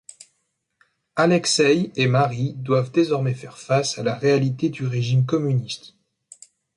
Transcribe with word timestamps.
Alexeï 1.15 1.91
et 1.95 2.07
Marie 2.07 2.53
doivent 2.55 2.91
désormais 2.91 3.35
faire 3.35 3.59
face 3.59 3.99
à 3.99 4.03
la 4.03 4.15
réalité 4.15 4.69
du 4.69 4.87
régime 4.87 5.27
communiste. 5.27 5.93